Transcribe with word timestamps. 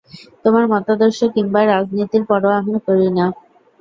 তোমার 0.43 0.65
মতাদর্শ 0.71 1.19
কিংবা 1.35 1.61
রাজনীতির 1.65 2.23
পরোয়া 2.29 2.57
করি 2.87 3.07
না 3.09 3.25
আমি! 3.27 3.37